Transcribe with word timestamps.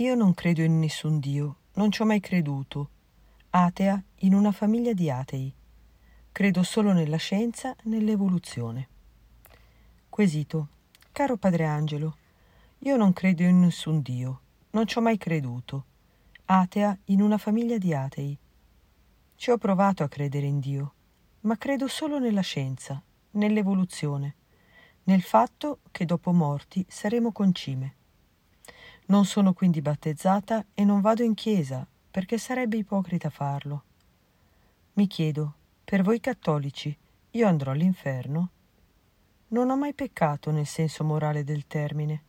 Io 0.00 0.14
non 0.14 0.32
credo 0.32 0.62
in 0.62 0.78
nessun 0.78 1.18
Dio, 1.18 1.56
non 1.72 1.90
ci 1.90 2.02
ho 2.02 2.04
mai 2.04 2.20
creduto. 2.20 2.90
Atea 3.50 4.00
in 4.18 4.32
una 4.32 4.52
famiglia 4.52 4.92
di 4.92 5.10
atei. 5.10 5.52
Credo 6.30 6.62
solo 6.62 6.92
nella 6.92 7.16
scienza, 7.16 7.74
nell'evoluzione. 7.82 8.88
Quesito. 10.08 10.68
Caro 11.10 11.36
Padre 11.36 11.64
Angelo, 11.64 12.16
io 12.78 12.96
non 12.96 13.12
credo 13.12 13.42
in 13.42 13.58
nessun 13.58 14.00
Dio, 14.00 14.40
non 14.70 14.86
ci 14.86 14.98
ho 14.98 15.00
mai 15.00 15.18
creduto. 15.18 15.84
Atea 16.44 16.96
in 17.06 17.20
una 17.20 17.36
famiglia 17.36 17.76
di 17.76 17.92
atei. 17.92 18.38
Ci 19.34 19.50
ho 19.50 19.58
provato 19.58 20.04
a 20.04 20.08
credere 20.08 20.46
in 20.46 20.60
Dio, 20.60 20.92
ma 21.40 21.56
credo 21.56 21.88
solo 21.88 22.20
nella 22.20 22.42
scienza, 22.42 23.02
nell'evoluzione, 23.32 24.36
nel 25.02 25.22
fatto 25.22 25.80
che 25.90 26.04
dopo 26.04 26.30
morti 26.30 26.86
saremo 26.88 27.32
concime. 27.32 27.94
Non 29.10 29.24
sono 29.24 29.54
quindi 29.54 29.80
battezzata 29.80 30.66
e 30.74 30.84
non 30.84 31.00
vado 31.00 31.22
in 31.22 31.32
chiesa 31.32 31.86
perché 32.10 32.36
sarebbe 32.36 32.76
ipocrita 32.76 33.30
farlo. 33.30 33.84
Mi 34.94 35.06
chiedo, 35.06 35.54
per 35.82 36.02
voi 36.02 36.20
cattolici, 36.20 36.94
io 37.30 37.46
andrò 37.46 37.70
all'inferno? 37.70 38.50
Non 39.48 39.70
ho 39.70 39.78
mai 39.78 39.94
peccato 39.94 40.50
nel 40.50 40.66
senso 40.66 41.04
morale 41.04 41.42
del 41.42 41.66
termine. 41.66 42.22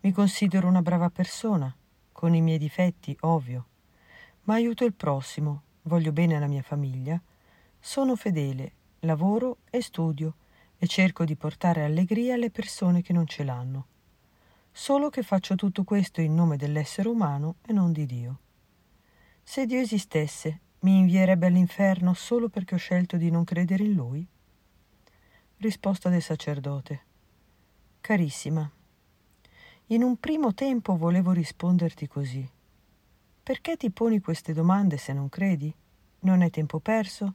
Mi 0.00 0.10
considero 0.10 0.66
una 0.66 0.82
brava 0.82 1.10
persona, 1.10 1.72
con 2.10 2.34
i 2.34 2.40
miei 2.40 2.58
difetti, 2.58 3.16
ovvio, 3.20 3.66
ma 4.44 4.54
aiuto 4.54 4.84
il 4.84 4.94
prossimo, 4.94 5.62
voglio 5.82 6.10
bene 6.10 6.34
alla 6.34 6.48
mia 6.48 6.62
famiglia, 6.62 7.22
sono 7.78 8.16
fedele, 8.16 8.72
lavoro 9.00 9.58
e 9.70 9.80
studio 9.80 10.34
e 10.76 10.88
cerco 10.88 11.24
di 11.24 11.36
portare 11.36 11.84
allegria 11.84 12.34
alle 12.34 12.50
persone 12.50 13.00
che 13.00 13.12
non 13.12 13.28
ce 13.28 13.44
l'hanno 13.44 13.86
solo 14.80 15.10
che 15.10 15.22
faccio 15.22 15.56
tutto 15.56 15.84
questo 15.84 16.22
in 16.22 16.34
nome 16.34 16.56
dell'essere 16.56 17.06
umano 17.06 17.56
e 17.66 17.74
non 17.74 17.92
di 17.92 18.06
Dio. 18.06 18.38
Se 19.42 19.66
Dio 19.66 19.78
esistesse, 19.78 20.60
mi 20.80 21.00
invierebbe 21.00 21.48
all'inferno 21.48 22.14
solo 22.14 22.48
perché 22.48 22.76
ho 22.76 22.78
scelto 22.78 23.18
di 23.18 23.30
non 23.30 23.44
credere 23.44 23.84
in 23.84 23.92
Lui? 23.92 24.26
Risposta 25.58 26.08
del 26.08 26.22
sacerdote. 26.22 27.00
Carissima, 28.00 28.70
in 29.88 30.02
un 30.02 30.16
primo 30.16 30.54
tempo 30.54 30.96
volevo 30.96 31.32
risponderti 31.32 32.08
così. 32.08 32.50
Perché 33.42 33.76
ti 33.76 33.90
poni 33.90 34.18
queste 34.20 34.54
domande 34.54 34.96
se 34.96 35.12
non 35.12 35.28
credi? 35.28 35.70
Non 36.20 36.40
è 36.40 36.48
tempo 36.48 36.78
perso? 36.80 37.34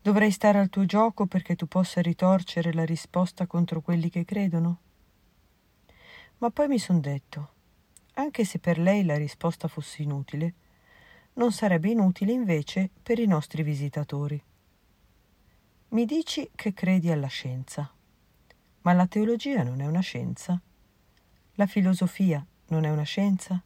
Dovrei 0.00 0.30
stare 0.30 0.58
al 0.58 0.70
tuo 0.70 0.86
gioco 0.86 1.26
perché 1.26 1.56
tu 1.56 1.66
possa 1.66 2.00
ritorcere 2.00 2.72
la 2.72 2.86
risposta 2.86 3.46
contro 3.46 3.82
quelli 3.82 4.08
che 4.08 4.24
credono? 4.24 4.78
Ma 6.38 6.50
poi 6.50 6.68
mi 6.68 6.78
son 6.78 7.00
detto, 7.00 7.54
anche 8.14 8.44
se 8.44 8.58
per 8.58 8.78
lei 8.78 9.04
la 9.04 9.16
risposta 9.16 9.66
fosse 9.66 10.02
inutile, 10.02 10.54
non 11.34 11.52
sarebbe 11.52 11.90
inutile 11.90 12.32
invece 12.32 12.90
per 13.02 13.18
i 13.18 13.26
nostri 13.26 13.62
visitatori. 13.62 14.40
Mi 15.88 16.04
dici 16.04 16.50
che 16.54 16.72
credi 16.72 17.10
alla 17.10 17.26
scienza, 17.26 17.90
ma 18.82 18.92
la 18.92 19.06
teologia 19.06 19.62
non 19.62 19.80
è 19.80 19.86
una 19.86 20.00
scienza? 20.00 20.60
La 21.54 21.66
filosofia 21.66 22.44
non 22.68 22.84
è 22.84 22.90
una 22.90 23.02
scienza? 23.02 23.60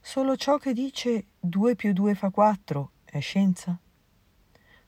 Solo 0.00 0.36
ciò 0.36 0.56
che 0.58 0.72
dice 0.72 1.26
2 1.38 1.74
più 1.74 1.92
2 1.92 2.14
fa 2.14 2.30
4 2.30 2.90
è 3.04 3.20
scienza? 3.20 3.78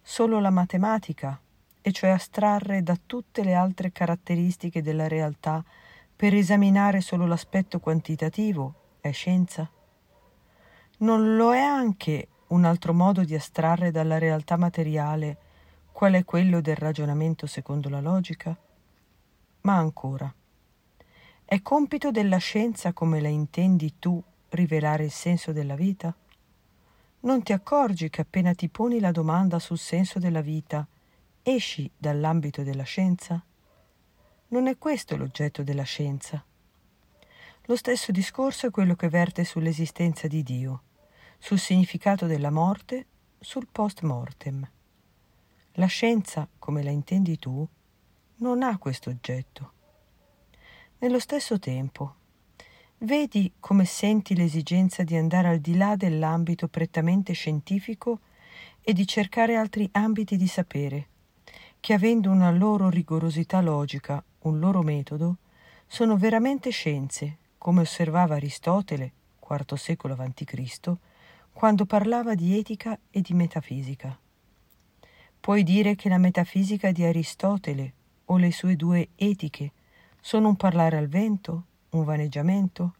Solo 0.01 0.41
la 0.41 0.51
matematica, 0.51 1.39
e 1.83 1.92
cioè 1.92 2.11
astrarre 2.11 2.83
da 2.83 2.98
tutte 3.05 3.42
le 3.42 3.55
altre 3.55 3.92
caratteristiche 3.92 4.83
della 4.83 5.08
realtà 5.08 5.64
per 6.20 6.34
esaminare 6.34 7.00
solo 7.00 7.26
l'aspetto 7.26 7.80
quantitativo 7.80 8.74
è 9.00 9.10
scienza? 9.10 9.66
Non 10.98 11.34
lo 11.34 11.54
è 11.54 11.60
anche 11.60 12.28
un 12.48 12.66
altro 12.66 12.92
modo 12.92 13.24
di 13.24 13.34
astrarre 13.34 13.90
dalla 13.90 14.18
realtà 14.18 14.58
materiale 14.58 15.39
qual 15.90 16.12
è 16.12 16.24
quello 16.27 16.61
del 16.61 16.77
ragionamento 16.77 17.46
secondo 17.46 17.89
la 17.89 18.02
logica? 18.02 18.55
Ma 19.62 19.77
ancora, 19.77 20.30
è 21.42 21.62
compito 21.62 22.11
della 22.11 22.36
scienza 22.36 22.92
come 22.92 23.18
la 23.22 23.28
intendi 23.28 23.95
tu 23.98 24.22
rivelare 24.50 25.05
il 25.05 25.11
senso 25.11 25.52
della 25.52 25.74
vita? 25.74 26.14
Non 27.20 27.42
ti 27.42 27.55
accorgi 27.55 28.11
che 28.11 28.20
appena 28.20 28.52
ti 28.52 28.68
poni 28.68 29.00
la 29.00 29.11
domanda 29.11 29.58
sul 29.58 29.78
senso 29.78 30.18
della 30.18 30.42
vita, 30.42 30.86
esci 31.42 31.90
dall'ambito 31.96 32.62
della 32.62 32.83
scienza? 32.83 33.42
Non 34.52 34.66
è 34.66 34.77
questo 34.78 35.16
l'oggetto 35.16 35.62
della 35.62 35.84
scienza. 35.84 36.44
Lo 37.66 37.77
stesso 37.77 38.11
discorso 38.11 38.66
è 38.66 38.70
quello 38.70 38.96
che 38.96 39.08
verte 39.08 39.44
sull'esistenza 39.44 40.27
di 40.27 40.42
Dio, 40.42 40.83
sul 41.38 41.61
significato 41.61 42.27
della 42.27 42.50
morte, 42.50 43.06
sul 43.39 43.68
post 43.70 44.02
mortem. 44.02 44.68
La 45.74 45.86
scienza, 45.86 46.48
come 46.58 46.83
la 46.83 46.90
intendi 46.90 47.39
tu, 47.39 47.64
non 48.39 48.64
ha 48.64 48.77
questo 48.78 49.10
oggetto. 49.10 49.72
Nello 50.98 51.20
stesso 51.20 51.60
tempo, 51.60 52.14
vedi 52.98 53.52
come 53.60 53.84
senti 53.84 54.34
l'esigenza 54.34 55.05
di 55.05 55.14
andare 55.14 55.46
al 55.46 55.60
di 55.60 55.77
là 55.77 55.94
dell'ambito 55.94 56.66
prettamente 56.66 57.34
scientifico 57.34 58.18
e 58.80 58.92
di 58.94 59.06
cercare 59.06 59.55
altri 59.55 59.89
ambiti 59.92 60.36
di 60.36 60.48
sapere, 60.48 61.08
che 61.78 61.92
avendo 61.92 62.33
una 62.33 62.50
loro 62.50 62.90
rigorosità 62.90 63.60
logica 63.60 64.20
un 64.42 64.58
loro 64.58 64.83
metodo, 64.83 65.36
sono 65.86 66.17
veramente 66.17 66.70
scienze, 66.70 67.36
come 67.58 67.83
osservava 67.83 68.36
Aristotele, 68.36 69.12
IV 69.46 69.74
secolo 69.74 70.14
a.C., 70.14 70.92
quando 71.52 71.84
parlava 71.84 72.34
di 72.34 72.56
etica 72.56 72.98
e 73.11 73.20
di 73.20 73.34
metafisica. 73.34 74.17
Puoi 75.40 75.62
dire 75.62 75.95
che 75.95 76.08
la 76.08 76.18
metafisica 76.18 76.92
di 76.92 77.05
Aristotele 77.05 77.92
o 78.27 78.36
le 78.36 78.52
sue 78.52 78.77
due 78.77 79.08
etiche 79.17 79.73
sono 80.20 80.48
un 80.48 80.57
parlare 80.57 80.96
al 80.96 81.08
vento, 81.08 81.64
un 81.90 82.05
vaneggiamento? 82.05 82.95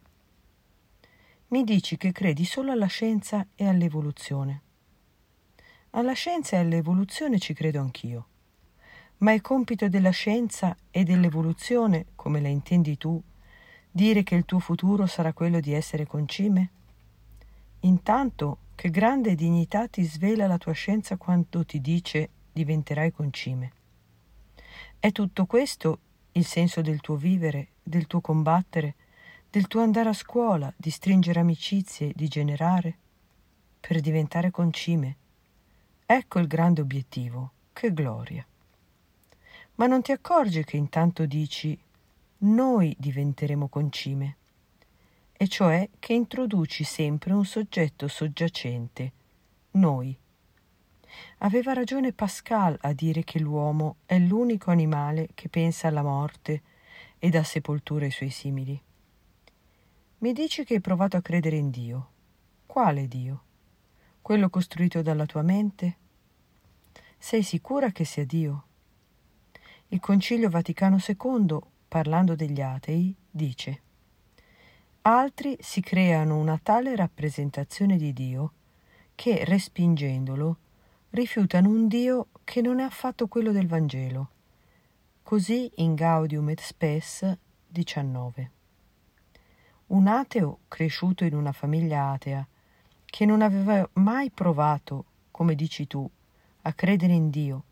Mi 1.47 1.63
dici 1.63 1.97
che 1.97 2.11
credi 2.11 2.45
solo 2.45 2.71
alla 2.71 2.87
scienza 2.87 3.47
e 3.55 3.67
all'evoluzione. 3.67 4.61
Alla 5.91 6.13
scienza 6.13 6.55
e 6.55 6.59
all'evoluzione 6.59 7.39
ci 7.39 7.53
credo 7.53 7.79
anch'io 7.79 8.25
ma 9.21 9.33
è 9.33 9.41
compito 9.41 9.87
della 9.87 10.09
scienza 10.09 10.75
e 10.89 11.03
dell'evoluzione, 11.03 12.07
come 12.15 12.41
la 12.41 12.47
intendi 12.47 12.97
tu, 12.97 13.21
dire 13.89 14.23
che 14.23 14.35
il 14.35 14.45
tuo 14.45 14.59
futuro 14.59 15.05
sarà 15.05 15.31
quello 15.31 15.59
di 15.59 15.73
essere 15.73 16.07
concime? 16.07 16.69
Intanto, 17.81 18.57
che 18.73 18.89
grande 18.89 19.35
dignità 19.35 19.87
ti 19.87 20.03
svela 20.03 20.47
la 20.47 20.57
tua 20.57 20.71
scienza 20.71 21.17
quando 21.17 21.63
ti 21.65 21.79
dice 21.81 22.29
diventerai 22.51 23.11
concime. 23.11 23.71
È 24.99 25.11
tutto 25.11 25.45
questo 25.45 25.99
il 26.33 26.45
senso 26.45 26.81
del 26.81 26.99
tuo 26.99 27.15
vivere, 27.15 27.67
del 27.83 28.07
tuo 28.07 28.21
combattere, 28.21 28.95
del 29.51 29.67
tuo 29.67 29.81
andare 29.81 30.09
a 30.09 30.13
scuola, 30.13 30.73
di 30.75 30.89
stringere 30.89 31.39
amicizie, 31.39 32.11
di 32.15 32.27
generare? 32.27 32.97
Per 33.79 33.99
diventare 33.99 34.49
concime. 34.49 35.15
Ecco 36.07 36.39
il 36.39 36.47
grande 36.47 36.81
obiettivo. 36.81 37.51
Che 37.73 37.93
gloria 37.93 38.45
ma 39.81 39.87
non 39.87 40.03
ti 40.03 40.11
accorgi 40.11 40.63
che 40.63 40.77
intanto 40.77 41.25
dici 41.25 41.75
noi 42.43 42.95
diventeremo 42.99 43.67
concime, 43.67 44.37
e 45.33 45.47
cioè 45.47 45.89
che 45.97 46.13
introduci 46.13 46.83
sempre 46.83 47.33
un 47.33 47.43
soggetto 47.43 48.07
soggiacente, 48.07 49.11
noi. 49.71 50.15
Aveva 51.39 51.73
ragione 51.73 52.13
Pascal 52.13 52.77
a 52.81 52.93
dire 52.93 53.23
che 53.23 53.39
l'uomo 53.39 53.95
è 54.05 54.19
l'unico 54.19 54.69
animale 54.69 55.29
che 55.33 55.49
pensa 55.49 55.87
alla 55.87 56.03
morte 56.03 56.61
e 57.17 57.29
dà 57.31 57.41
sepoltura 57.41 58.05
ai 58.05 58.11
suoi 58.11 58.29
simili. 58.29 58.79
Mi 60.19 60.31
dici 60.31 60.63
che 60.63 60.75
hai 60.75 60.81
provato 60.81 61.17
a 61.17 61.21
credere 61.21 61.57
in 61.57 61.71
Dio. 61.71 62.09
Quale 62.67 63.07
Dio? 63.07 63.43
Quello 64.21 64.47
costruito 64.51 65.01
dalla 65.01 65.25
tua 65.25 65.41
mente? 65.41 65.97
Sei 67.17 67.41
sicura 67.41 67.91
che 67.91 68.05
sia 68.05 68.25
Dio? 68.25 68.65
Il 69.93 69.99
Concilio 69.99 70.49
Vaticano 70.49 70.99
II, 71.05 71.59
parlando 71.89 72.33
degli 72.33 72.61
atei, 72.61 73.13
dice 73.29 73.81
Altri 75.01 75.57
si 75.59 75.81
creano 75.81 76.37
una 76.37 76.57
tale 76.63 76.95
rappresentazione 76.95 77.97
di 77.97 78.13
Dio 78.13 78.53
che, 79.15 79.43
respingendolo, 79.43 80.57
rifiutano 81.09 81.67
un 81.67 81.89
Dio 81.89 82.27
che 82.45 82.61
non 82.61 82.79
è 82.79 82.83
affatto 82.83 83.27
quello 83.27 83.51
del 83.51 83.67
Vangelo. 83.67 84.29
Così 85.23 85.69
in 85.75 85.95
Gaudium 85.95 86.47
et 86.47 86.61
Spes 86.61 87.37
19. 87.67 88.51
Un 89.87 90.07
ateo 90.07 90.59
cresciuto 90.69 91.25
in 91.25 91.35
una 91.35 91.51
famiglia 91.51 92.11
atea, 92.11 92.47
che 93.03 93.25
non 93.25 93.41
aveva 93.41 93.89
mai 93.95 94.29
provato, 94.29 95.03
come 95.31 95.53
dici 95.53 95.85
tu, 95.85 96.09
a 96.61 96.71
credere 96.71 97.11
in 97.11 97.29
Dio, 97.29 97.63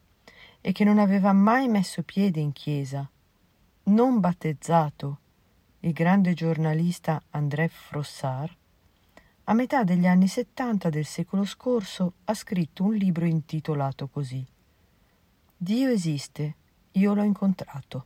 e 0.61 0.71
che 0.71 0.83
non 0.83 0.99
aveva 0.99 1.33
mai 1.33 1.67
messo 1.67 2.03
piede 2.03 2.39
in 2.39 2.53
chiesa, 2.53 3.09
non 3.83 4.19
battezzato, 4.19 5.19
il 5.81 5.93
grande 5.93 6.33
giornalista 6.33 7.21
André 7.31 7.67
Frossard, 7.67 8.55
a 9.45 9.53
metà 9.53 9.83
degli 9.83 10.05
anni 10.05 10.27
70 10.27 10.89
del 10.89 11.05
secolo 11.05 11.43
scorso 11.45 12.13
ha 12.25 12.33
scritto 12.33 12.83
un 12.83 12.93
libro 12.93 13.25
intitolato 13.25 14.07
così 14.07 14.45
Dio 15.61 15.89
esiste, 15.89 16.55
io 16.91 17.13
l'ho 17.13 17.23
incontrato. 17.23 18.05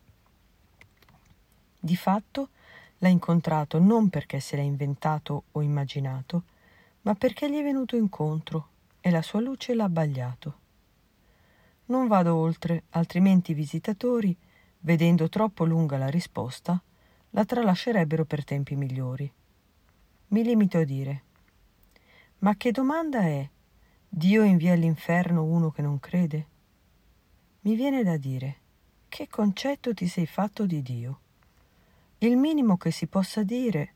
Di 1.79 1.95
fatto 1.95 2.49
l'ha 2.97 3.09
incontrato 3.09 3.77
non 3.77 4.09
perché 4.09 4.39
se 4.39 4.55
l'ha 4.55 4.63
inventato 4.63 5.43
o 5.51 5.61
immaginato, 5.61 6.45
ma 7.01 7.13
perché 7.13 7.51
gli 7.51 7.59
è 7.59 7.61
venuto 7.61 7.95
incontro 7.95 8.69
e 9.01 9.11
la 9.11 9.21
sua 9.21 9.39
luce 9.39 9.75
l'ha 9.75 9.83
abbagliato. 9.83 10.61
Non 11.93 12.07
vado 12.07 12.35
oltre, 12.35 12.85
altrimenti 12.89 13.51
i 13.51 13.53
visitatori, 13.53 14.35
vedendo 14.79 15.29
troppo 15.29 15.63
lunga 15.63 15.97
la 15.97 16.09
risposta, 16.09 16.81
la 17.29 17.45
tralascerebbero 17.45 18.25
per 18.25 18.43
tempi 18.43 18.75
migliori. 18.75 19.31
Mi 20.29 20.43
limito 20.43 20.79
a 20.79 20.83
dire 20.83 21.23
ma 22.43 22.57
che 22.57 22.71
domanda 22.71 23.21
è? 23.21 23.47
Dio 24.09 24.43
invia 24.43 24.73
all'inferno 24.73 25.43
uno 25.45 25.71
che 25.71 25.81
non 25.83 25.99
crede? 25.99 26.47
Mi 27.61 27.75
viene 27.75 28.03
da 28.03 28.17
dire, 28.17 28.57
che 29.07 29.29
concetto 29.29 29.93
ti 29.93 30.07
sei 30.07 30.25
fatto 30.25 30.65
di 30.65 30.81
Dio? 30.81 31.19
Il 32.17 32.35
minimo 32.35 32.75
che 32.75 32.89
si 32.91 33.07
possa 33.07 33.43
dire 33.43 33.93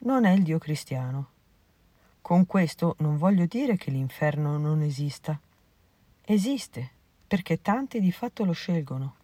non 0.00 0.26
è 0.26 0.32
il 0.32 0.42
Dio 0.42 0.58
cristiano. 0.58 1.28
Con 2.20 2.44
questo 2.46 2.96
non 2.98 3.16
voglio 3.16 3.46
dire 3.46 3.78
che 3.78 3.90
l'inferno 3.90 4.58
non 4.58 4.82
esista. 4.82 5.40
Esiste, 6.26 6.90
perché 7.28 7.60
tanti 7.60 8.00
di 8.00 8.10
fatto 8.10 8.44
lo 8.44 8.52
scelgono. 8.52 9.16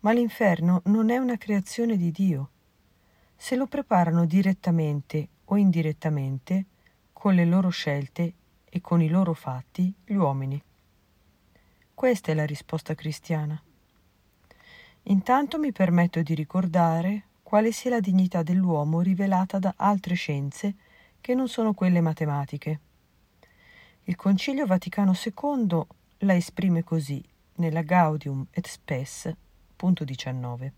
Ma 0.00 0.12
l'inferno 0.12 0.82
non 0.84 1.08
è 1.10 1.16
una 1.16 1.38
creazione 1.38 1.96
di 1.96 2.12
Dio. 2.12 2.50
Se 3.34 3.56
lo 3.56 3.66
preparano 3.66 4.26
direttamente 4.26 5.28
o 5.46 5.56
indirettamente, 5.56 6.66
con 7.12 7.34
le 7.34 7.46
loro 7.46 7.70
scelte 7.70 8.34
e 8.68 8.80
con 8.82 9.00
i 9.00 9.08
loro 9.08 9.32
fatti 9.32 9.92
gli 10.04 10.14
uomini. 10.14 10.62
Questa 11.94 12.30
è 12.30 12.34
la 12.34 12.44
risposta 12.44 12.94
cristiana. 12.94 13.60
Intanto 15.04 15.58
mi 15.58 15.72
permetto 15.72 16.20
di 16.20 16.34
ricordare 16.34 17.24
quale 17.42 17.72
sia 17.72 17.90
la 17.90 18.00
dignità 18.00 18.42
dell'uomo 18.42 19.00
rivelata 19.00 19.58
da 19.58 19.72
altre 19.76 20.14
scienze 20.14 20.74
che 21.20 21.34
non 21.34 21.48
sono 21.48 21.72
quelle 21.72 22.02
matematiche. 22.02 22.80
Il 24.04 24.16
Concilio 24.16 24.66
Vaticano 24.66 25.12
II 25.14 25.86
la 26.20 26.34
esprime 26.34 26.82
così 26.82 27.22
nella 27.56 27.82
Gaudium 27.82 28.46
et 28.50 28.66
Spes, 28.66 29.30
punto 29.76 30.04
19. 30.04 30.72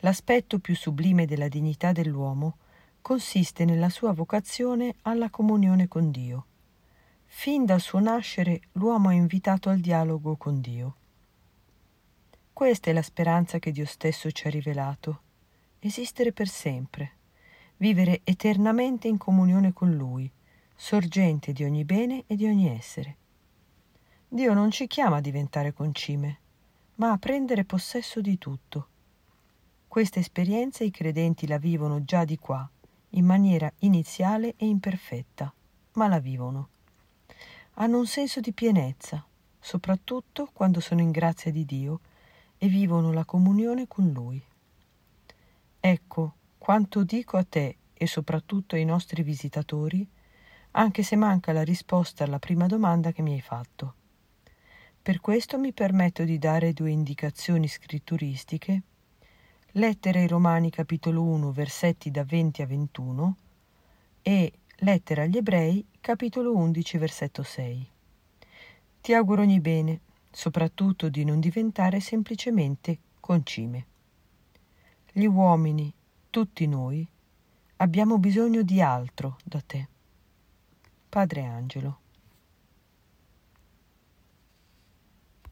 L'aspetto 0.00 0.58
più 0.58 0.76
sublime 0.76 1.26
della 1.26 1.48
dignità 1.48 1.92
dell'uomo 1.92 2.58
consiste 3.00 3.64
nella 3.64 3.88
sua 3.88 4.12
vocazione 4.12 4.96
alla 5.02 5.30
comunione 5.30 5.88
con 5.88 6.10
Dio. 6.10 6.44
Fin 7.24 7.64
dal 7.64 7.80
suo 7.80 7.98
nascere 7.98 8.60
l'uomo 8.72 9.08
è 9.08 9.14
invitato 9.14 9.70
al 9.70 9.78
dialogo 9.78 10.36
con 10.36 10.60
Dio. 10.60 10.96
Questa 12.52 12.90
è 12.90 12.92
la 12.92 13.02
speranza 13.02 13.58
che 13.58 13.72
Dio 13.72 13.86
stesso 13.86 14.30
ci 14.32 14.46
ha 14.46 14.50
rivelato, 14.50 15.22
esistere 15.78 16.32
per 16.32 16.48
sempre, 16.48 17.12
vivere 17.78 18.20
eternamente 18.24 19.08
in 19.08 19.16
comunione 19.16 19.72
con 19.72 19.94
Lui, 19.94 20.30
sorgente 20.76 21.52
di 21.52 21.64
ogni 21.64 21.84
bene 21.84 22.24
e 22.26 22.36
di 22.36 22.44
ogni 22.44 22.68
essere. 22.68 23.16
Dio 24.32 24.54
non 24.54 24.70
ci 24.70 24.86
chiama 24.86 25.16
a 25.16 25.20
diventare 25.20 25.72
concime, 25.72 26.38
ma 26.96 27.10
a 27.10 27.18
prendere 27.18 27.64
possesso 27.64 28.20
di 28.20 28.38
tutto. 28.38 28.86
Questa 29.88 30.20
esperienza 30.20 30.84
i 30.84 30.92
credenti 30.92 31.48
la 31.48 31.58
vivono 31.58 32.04
già 32.04 32.24
di 32.24 32.38
qua, 32.38 32.70
in 33.10 33.24
maniera 33.24 33.68
iniziale 33.80 34.54
e 34.56 34.66
imperfetta, 34.66 35.52
ma 35.94 36.06
la 36.06 36.20
vivono. 36.20 36.68
Hanno 37.74 37.98
un 37.98 38.06
senso 38.06 38.38
di 38.38 38.52
pienezza, 38.52 39.26
soprattutto 39.58 40.48
quando 40.52 40.78
sono 40.78 41.00
in 41.00 41.10
grazia 41.10 41.50
di 41.50 41.64
Dio 41.64 41.98
e 42.56 42.68
vivono 42.68 43.12
la 43.12 43.24
comunione 43.24 43.88
con 43.88 44.12
Lui. 44.12 44.40
Ecco 45.80 46.34
quanto 46.56 47.02
dico 47.02 47.36
a 47.36 47.42
te 47.42 47.78
e 47.92 48.06
soprattutto 48.06 48.76
ai 48.76 48.84
nostri 48.84 49.24
visitatori, 49.24 50.08
anche 50.70 51.02
se 51.02 51.16
manca 51.16 51.50
la 51.50 51.64
risposta 51.64 52.22
alla 52.22 52.38
prima 52.38 52.68
domanda 52.68 53.10
che 53.10 53.22
mi 53.22 53.32
hai 53.32 53.40
fatto. 53.40 53.94
Per 55.02 55.18
questo 55.22 55.58
mi 55.58 55.72
permetto 55.72 56.24
di 56.24 56.36
dare 56.36 56.74
due 56.74 56.90
indicazioni 56.90 57.66
scritturistiche 57.68 58.82
Lettere 59.72 60.20
ai 60.20 60.26
Romani 60.26 60.68
capitolo 60.68 61.22
1 61.22 61.52
versetti 61.52 62.10
da 62.10 62.22
20 62.22 62.60
a 62.60 62.66
21 62.66 63.36
e 64.20 64.52
Lettera 64.76 65.22
agli 65.22 65.38
Ebrei 65.38 65.86
capitolo 66.00 66.54
11 66.54 66.98
versetto 66.98 67.42
6. 67.42 67.88
Ti 69.00 69.14
auguro 69.14 69.40
ogni 69.40 69.60
bene, 69.60 70.00
soprattutto 70.30 71.08
di 71.08 71.24
non 71.24 71.40
diventare 71.40 72.00
semplicemente 72.00 72.98
concime. 73.20 73.86
Gli 75.10 75.24
uomini, 75.24 75.90
tutti 76.28 76.66
noi, 76.66 77.08
abbiamo 77.76 78.18
bisogno 78.18 78.60
di 78.60 78.82
altro 78.82 79.38
da 79.44 79.62
te. 79.62 79.88
Padre 81.08 81.44
Angelo. 81.46 81.99